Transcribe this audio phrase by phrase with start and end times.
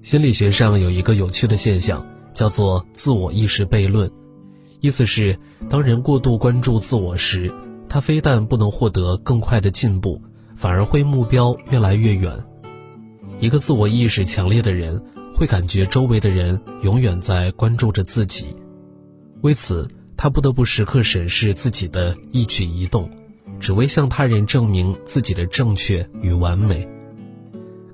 [0.00, 4.10] 心理学上有一个有趣的现象，叫做自我意识悖论，
[4.80, 5.36] 意思是
[5.68, 7.52] 当人过度关注自我时，
[7.88, 10.22] 他非但不能获得更快的进步，
[10.54, 12.32] 反而会目标越来越远。
[13.40, 15.02] 一个自我意识强烈的人，
[15.34, 18.54] 会感觉周围的人永远在关注着自己，
[19.42, 23.10] 为此他不得不时刻审视自己的一举一动，
[23.58, 26.88] 只为向他人证明自己的正确与完美。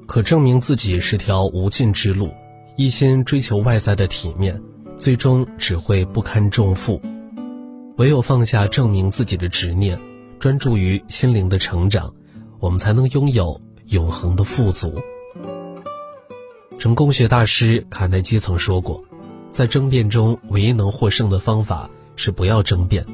[0.06, 2.30] 可证明自己是条无尽之路，
[2.76, 4.60] 一心追求外在的体面，
[4.98, 7.00] 最终只会不堪重负。
[7.96, 9.98] 唯有放下证明自己的执念，
[10.38, 12.12] 专注于心灵的成长，
[12.60, 14.94] 我们才能拥有永恒的富足。
[16.78, 19.02] 成功学大师卡耐基曾说过，
[19.50, 23.06] 在争辩中，唯一能获胜的方法是不要争辩。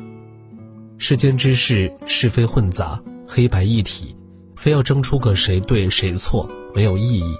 [0.99, 4.17] 世间之事，是非混杂，黑白一体，
[4.57, 6.51] 非要争出个谁对谁错。
[6.75, 7.37] 没有意义，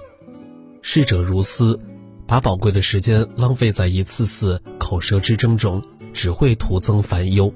[0.81, 1.79] 逝者如斯，
[2.27, 5.81] 把宝贵的时间浪费在一次次口舌之争中，
[6.13, 7.53] 只会徒增烦忧。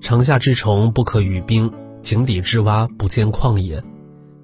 [0.00, 3.82] 城下之虫不可语冰，井底之蛙不见旷野。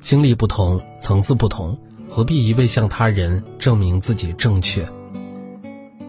[0.00, 1.76] 经历不同，层次不同，
[2.08, 4.86] 何必一味向他人证明自己正确？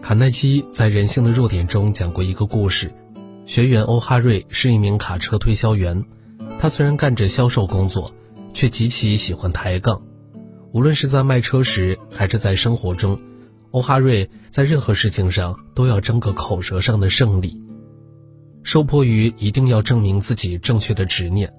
[0.00, 2.92] 卡耐基在《人性的弱点》中讲过一个故事：
[3.46, 6.04] 学员欧哈瑞是一名卡车推销员，
[6.58, 8.12] 他虽然干着销售工作，
[8.54, 10.00] 却极其喜欢抬杠。
[10.72, 13.18] 无论是在卖车时，还是在生活中，
[13.72, 17.60] 欧哈瑞在任何事情上都要争个口舌上的胜利。
[18.62, 21.52] 受迫于一定要证明自己正确的执念，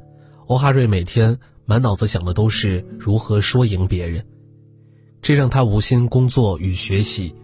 [0.48, 4.26] 欧哈瑞每天满脑子想的都是如何说赢别人，
[5.22, 7.36] 这让他无心工作与学习。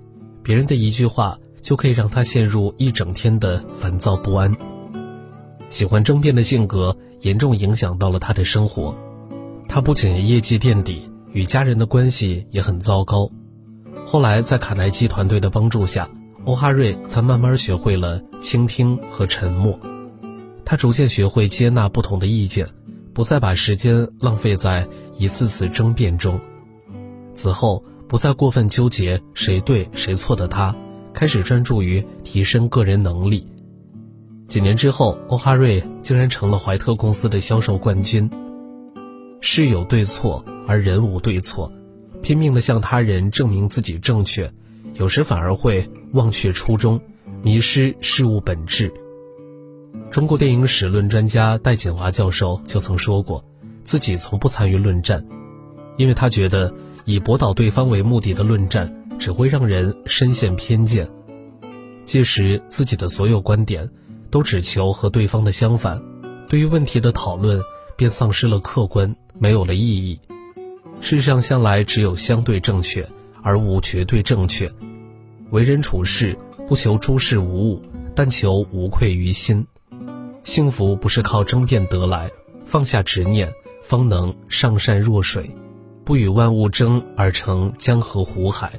[0.44, 4.56] 别人的一句话就可以让他陷入一整天的烦躁不安。
[5.70, 8.96] 喜欢争辩的性格严重影响到了他的生活，
[9.68, 11.10] 他不仅业绩垫底。
[11.32, 13.30] 与家人的关系也很糟糕。
[14.06, 16.10] 后来，在卡耐基团队的帮助下，
[16.46, 19.80] 欧哈瑞才慢慢学会了倾听和沉默。
[20.64, 22.68] 他逐渐学会接纳不同的意见，
[23.14, 24.88] 不再把时间浪费在
[25.18, 26.40] 一次次争辩中。
[27.34, 30.76] 此后，不再过分纠结谁对谁错的他，
[31.14, 33.48] 开始专注于提升个人能力。
[34.46, 38.30] 几年之后，欧哈瑞竟然成了怀特公司的销售冠军。
[39.42, 41.72] 事有对错，而人无对错，
[42.22, 44.52] 拼命地向他人证明自己正确，
[44.96, 47.00] 有时反而会忘却初衷，
[47.42, 48.92] 迷失事物本质。
[50.12, 53.44] 中国电影史论专家戴锦华教授就曾说过，
[53.82, 55.26] 自己从不参与论战，
[55.96, 56.74] 因为他觉得
[57.06, 61.10] 以驳倒对方为目的的论战只会让人深陷偏见，
[62.04, 63.90] 届时自己的所有观点
[64.30, 66.04] 都只求和对方的相反，
[66.50, 67.62] 对于问题的讨论
[67.96, 69.16] 便丧失了客观。
[69.40, 70.20] 没有了意义。
[71.00, 73.08] 世上向来只有相对正确，
[73.42, 74.70] 而无绝对正确。
[75.52, 76.38] 为人处事
[76.68, 77.82] 不求诸事无误，
[78.14, 79.66] 但求无愧于心。
[80.44, 82.30] 幸福不是靠争辩得来，
[82.66, 83.52] 放下执念，
[83.84, 85.50] 方能上善若水，
[86.04, 88.72] 不与万物争而成江河湖海。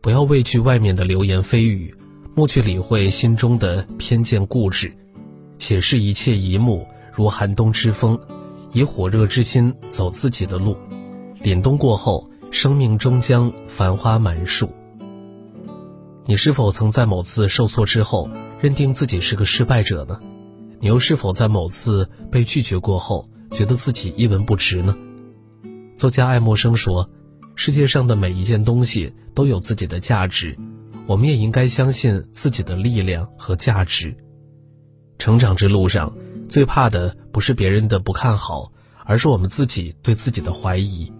[0.00, 1.94] 不要畏惧外面的流言蜚语，
[2.34, 4.92] 莫去理会心中的偏见固执，
[5.58, 8.18] 且视一切一幕如寒冬之风。
[8.72, 10.76] 以火热之心走自己的路，
[11.44, 14.70] 凛冬过后，生命终将繁花满树。
[16.24, 18.30] 你是否曾在某次受挫之后，
[18.62, 20.18] 认定自己是个失败者呢？
[20.80, 24.96] 你又是否在某次被拒绝过后，觉得自己一文不值呢？
[25.94, 27.10] 作家爱默生说
[27.54, 30.58] ：“世界上的每一件东西都有自己的价值，
[31.06, 34.16] 我们也应该相信自己的力量和价值。”
[35.20, 36.10] 成长之路上。
[36.46, 38.70] 最怕的不是别人的不看好，
[39.04, 41.10] 而是我们自己对自己的怀疑。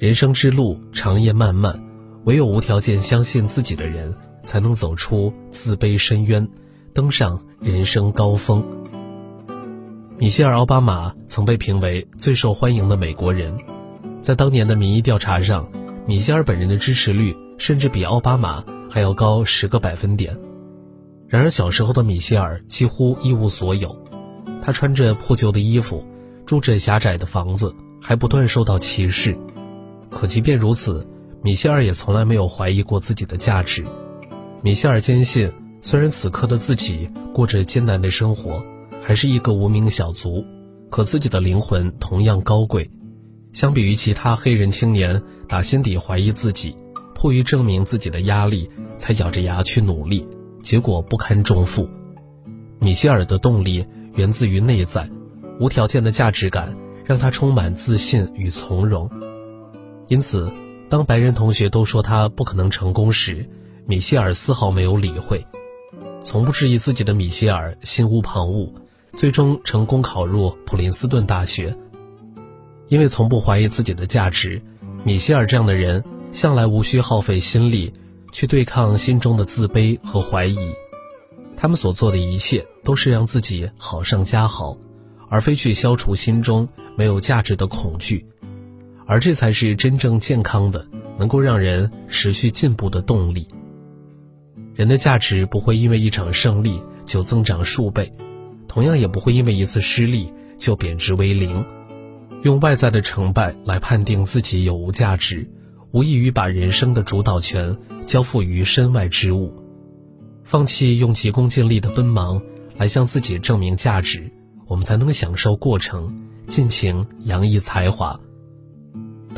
[0.00, 1.78] 人生之路长夜漫漫，
[2.24, 6.48] 唯有无条件相信自己的人，才能走出自卑深渊，
[6.94, 8.64] 登上人生高峰。
[10.16, 13.54] 米歇尔·奥巴马曾被评为最受欢迎的美国人，
[14.22, 15.70] 在当年的民意调查上，
[16.06, 20.34] 米歇尔本人的支持率甚至比奥巴马还要高十个百分点。
[21.28, 23.94] 然而，小时候的米歇尔几乎一无所有。
[24.62, 26.02] 他穿着破旧的衣服，
[26.46, 29.36] 住着狭窄的房子，还不断受到歧视。
[30.10, 31.06] 可即便如此，
[31.42, 33.84] 米歇尔也从来没有怀疑过自己的价值。
[34.62, 38.62] 米歇尔坚信，虽然此刻的自己过着艰难的生活，
[39.00, 40.44] 还是一个无名小卒，
[40.90, 42.90] 可自己的灵魂同样高贵。
[43.52, 46.76] 相比于其他黑人青年打心底怀疑自己，
[47.14, 50.26] 迫于证明自己的压力，才咬着牙去努力，
[50.62, 51.88] 结果不堪重负。
[52.78, 53.84] 米歇尔的动力。
[54.16, 55.08] 源自于内在，
[55.60, 59.08] 无条件的价值感让他充满自信与从容。
[60.10, 60.50] 因此，
[60.88, 63.48] 当白人同学都说他不可能成功时，
[63.86, 65.46] 米歇尔丝毫没有理会。
[66.24, 68.72] 从不质疑自己的米歇尔心无旁骛，
[69.12, 71.76] 最终成功考入普林斯顿大学。
[72.88, 74.60] 因为从不怀疑自己的价值，
[75.04, 76.02] 米歇尔这样的人
[76.32, 77.92] 向来无需耗费心力
[78.32, 80.58] 去对抗心中的自卑和怀疑。
[81.56, 84.76] 他们所做的一切都是让自己好上加好，
[85.28, 88.26] 而非去消除心中没有价值的恐惧。
[89.10, 90.86] 而这才是真正健康的，
[91.18, 93.48] 能够让人持续进步的动力。
[94.72, 98.12] 人的价值不会因为一场胜利就增长数倍，
[98.68, 101.64] 同样也不会因为一次失利就贬值为零。
[102.44, 105.50] 用外在的成败来判定自己有无价值，
[105.90, 107.76] 无异于把人生的主导权
[108.06, 109.52] 交付于身外之物。
[110.44, 112.40] 放弃用急功近利的奔忙
[112.76, 114.30] 来向自己证明价值，
[114.68, 118.20] 我们才能享受过程，尽情洋溢才华。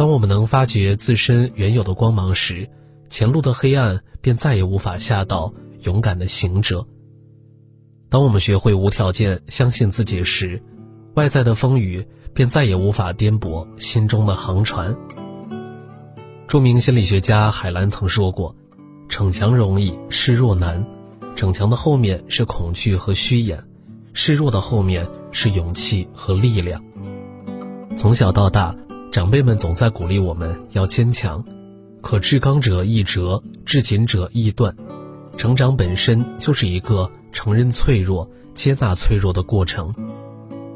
[0.03, 2.69] 当我们能发掘自身原有的光芒时，
[3.09, 5.55] 前路的黑暗便再也无法吓到
[5.85, 6.85] 勇敢的行者。
[8.09, 10.61] 当我们学会无条件相信自己时，
[11.15, 12.05] 外在的风雨
[12.35, 14.93] 便再也无法颠簸心中的航船。
[16.49, 18.57] 著名心理学家海兰曾说过
[19.09, 20.85] ：“逞强容易，示弱难。
[21.37, 23.63] 逞强的后面是恐惧和虚掩，
[24.13, 26.85] 示弱的后面是勇气和力量。”
[27.97, 28.75] 从小到大，
[29.13, 31.45] 长辈们总在鼓励我们要坚强。
[32.01, 34.75] 可至刚者易折，至紧者易断。
[35.37, 39.95] 成长本身就是一个承认脆弱、接纳脆弱的过程。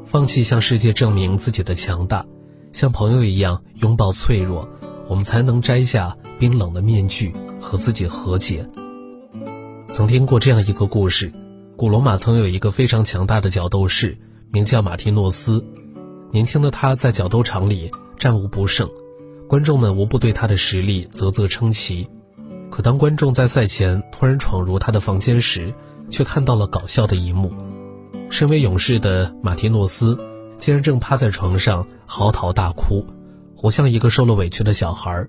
[0.05, 2.27] 放弃向世界证明自己的强大，
[2.73, 4.69] 像朋友一样拥抱脆弱，
[5.09, 8.69] 我们才能摘下冰冷的面具，和自己和解。
[9.93, 11.33] 曾听过这样一个故事：
[11.75, 14.19] 古罗马曾有一个非常强大的角斗士，
[14.53, 15.65] 名叫马提诺斯。
[16.31, 18.89] 年轻的他在角斗场里战无不胜。
[19.49, 22.09] 观众们无不对他的实力啧啧称奇，
[22.71, 25.73] 可当观众在赛前突然闯入他的房间时，
[26.11, 27.53] 却看到了搞笑的一幕。
[28.29, 30.19] 身为勇士的马提诺斯，
[30.57, 33.07] 竟然正趴在床上嚎啕大哭，
[33.55, 35.29] 活像一个受了委屈的小孩。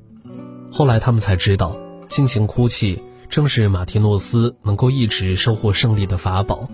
[0.71, 2.99] 后来他们才知道，尽情哭泣
[3.29, 6.67] 正是马提诺斯能够一直收获胜利的法宝。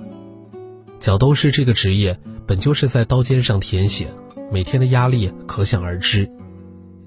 [1.00, 2.18] 角斗士这个职业
[2.48, 4.08] 本就是在刀尖上舔血，
[4.54, 6.32] 每天的压力可想而知。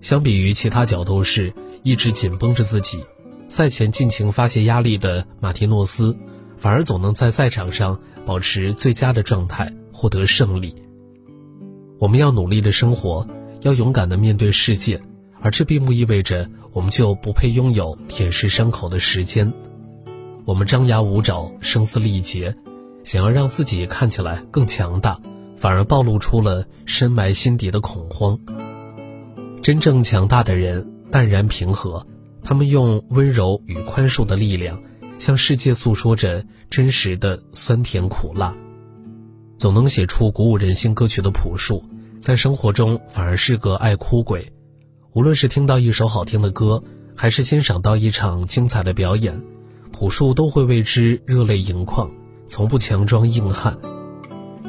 [0.00, 1.54] 相比于其他角斗士
[1.84, 3.04] 一直紧绷着自己，
[3.46, 6.16] 赛前尽情发泄压力的马提诺斯，
[6.56, 10.74] 反而总能在赛场上保持最佳的状态，获得胜利。
[12.00, 13.24] 我们要努力的生活，
[13.62, 15.00] 要勇敢的面对世界，
[15.40, 19.52] 而这并不意味着我们就不配拥有舔舐伤口的时间。
[20.44, 22.56] 我们张牙舞爪、声嘶力竭，
[23.04, 25.20] 想要让自己看起来更强大，
[25.56, 28.38] 反而暴露出了深埋心底的恐慌。
[29.62, 32.06] 真正强大的人淡然平和，
[32.42, 34.80] 他们用温柔与宽恕的力量，
[35.18, 38.54] 向世界诉说着真实的酸甜苦辣。
[39.58, 41.82] 总能写出鼓舞人心歌曲的朴树，
[42.20, 44.52] 在生活中反而是个爱哭鬼。
[45.14, 46.84] 无论是听到一首好听的歌，
[47.16, 49.42] 还是欣赏到一场精彩的表演，
[49.90, 52.10] 朴树都会为之热泪盈眶，
[52.46, 53.78] 从不强装硬汉。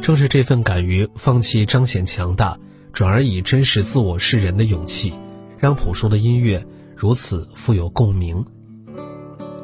[0.08, 2.58] 正是这份敢于放弃彰显强大。
[2.94, 5.12] 转而以真实自我示人的勇气，
[5.60, 6.66] 让朴树的音乐
[6.96, 8.46] 如此富有共鸣。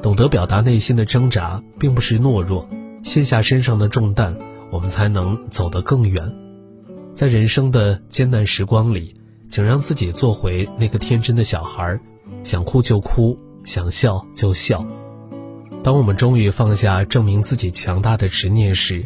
[0.01, 2.67] 懂得表达内心的挣扎，并不是懦弱，
[3.01, 4.37] 卸下身上的重担，
[4.69, 6.29] 我们才能走得更远。
[7.13, 9.13] 在人生的艰难时光里，
[9.47, 11.97] 请让自己做回那个天真的小孩，
[12.43, 14.85] 想哭就哭，想笑就笑。
[15.81, 19.05] 当我们终于放下证明自己强大的执念时，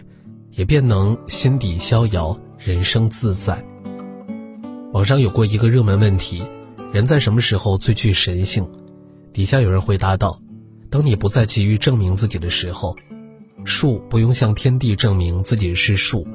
[0.58, 3.64] 也便能心底逍遥，人生自在。
[4.92, 6.42] 网上有过一个热门问题：
[6.92, 8.68] 人在什么时候最具神性？
[9.32, 10.42] 底下有人回答道
[10.90, 12.96] ：“当你不再急于证明自己的时候，
[13.66, 16.28] 树不用向天地证明自己是树，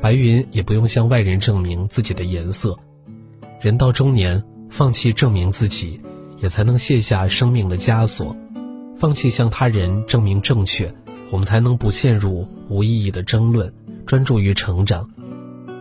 [0.00, 2.76] 白云也不用向外人证明自己的颜色。
[3.60, 6.00] 人到中年，放弃证明自己，
[6.38, 8.34] 也才能卸下生命的枷锁；
[8.96, 10.92] 放弃向他人证明正确，
[11.30, 13.72] 我们才能不陷入无意义的争论，
[14.04, 15.04] 专注于成长；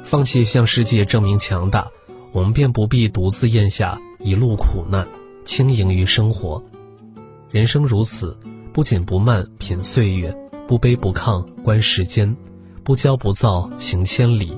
[0.03, 1.87] 放弃向世界证明强大。”
[2.31, 5.07] 我们便不必独自咽下一路苦难，
[5.45, 6.61] 轻盈于生活。
[7.49, 8.37] 人生如此，
[8.71, 10.31] 不紧不慢品岁月，
[10.67, 12.37] 不卑不亢观时间，
[12.83, 14.55] 不骄不躁行千里，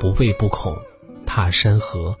[0.00, 0.74] 不畏不恐
[1.26, 2.16] 踏山河。